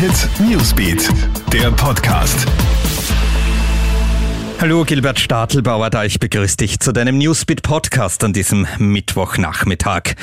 [0.00, 1.10] Hit Newsbeat,
[1.52, 2.46] der Podcast.
[4.58, 10.14] Hallo Gilbert Stadelbauer da, ich begrüße dich zu deinem Newsbeat Podcast an diesem Mittwochnachmittag.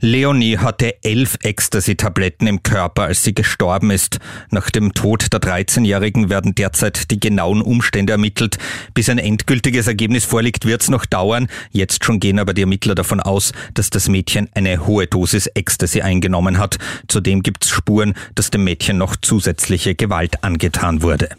[0.00, 4.18] Leonie hatte elf Ecstasy-Tabletten im Körper, als sie gestorben ist.
[4.50, 8.58] Nach dem Tod der 13-Jährigen werden derzeit die genauen Umstände ermittelt.
[8.94, 11.48] Bis ein endgültiges Ergebnis vorliegt, wird es noch dauern.
[11.70, 16.02] Jetzt schon gehen aber die Ermittler davon aus, dass das Mädchen eine hohe Dosis Ecstasy
[16.02, 16.78] eingenommen hat.
[17.08, 21.30] Zudem gibt es Spuren, dass dem Mädchen noch zusätzliche Gewalt angetan wurde.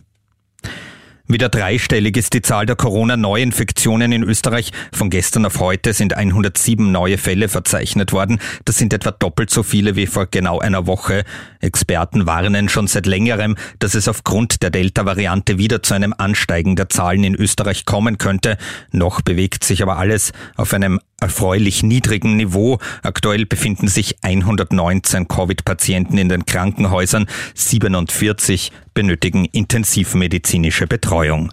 [1.29, 4.71] Wieder dreistellig ist die Zahl der Corona-Neuinfektionen in Österreich.
[4.93, 8.39] Von gestern auf heute sind 107 neue Fälle verzeichnet worden.
[8.63, 11.25] Das sind etwa doppelt so viele wie vor genau einer Woche.
[11.59, 16.87] Experten warnen schon seit längerem, dass es aufgrund der Delta-Variante wieder zu einem Ansteigen der
[16.87, 18.57] Zahlen in Österreich kommen könnte.
[18.93, 22.79] Noch bewegt sich aber alles auf einem erfreulich niedrigen Niveau.
[23.03, 31.51] Aktuell befinden sich 119 Covid-Patienten in den Krankenhäusern, 47 benötigen intensivmedizinische Betreuung.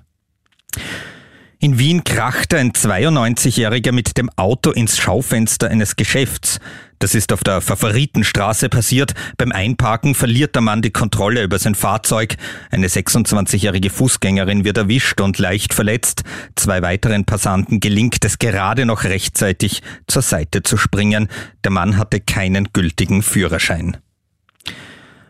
[1.64, 6.60] In Wien krachte ein 92-Jähriger mit dem Auto ins Schaufenster eines Geschäfts.
[6.98, 9.14] Das ist auf der Favoritenstraße passiert.
[9.38, 12.36] Beim Einparken verliert der Mann die Kontrolle über sein Fahrzeug.
[12.70, 16.24] Eine 26-jährige Fußgängerin wird erwischt und leicht verletzt.
[16.54, 21.28] Zwei weiteren Passanten gelingt es gerade noch rechtzeitig zur Seite zu springen.
[21.64, 23.96] Der Mann hatte keinen gültigen Führerschein.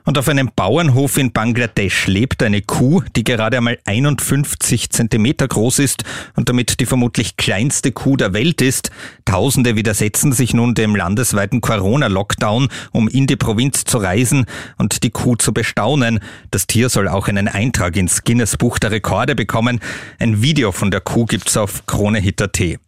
[0.05, 5.78] Und auf einem Bauernhof in Bangladesch lebt eine Kuh, die gerade einmal 51 Zentimeter groß
[5.78, 6.05] ist
[6.36, 8.91] und damit die vermutlich kleinste Kuh der Welt ist.
[9.25, 14.44] Tausende widersetzen sich nun dem landesweiten Corona-Lockdown, um in die Provinz zu reisen
[14.77, 16.20] und die Kuh zu bestaunen.
[16.50, 19.80] Das Tier soll auch einen Eintrag ins Guinness Buch der Rekorde bekommen.
[20.19, 22.78] Ein Video von der Kuh gibt's auf KroneHit.at.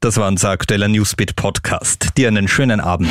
[0.00, 2.10] Das war unser aktueller Newsbeat Podcast.
[2.16, 3.10] Dir einen schönen Abend.